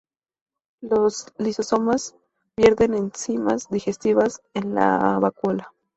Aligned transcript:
Los 0.81 1.27
lisosomas 1.37 2.15
vierten 2.57 2.95
enzimas 2.95 3.69
digestivas 3.69 4.41
en 4.55 4.73
la 4.73 5.19
vacuola. 5.21 5.71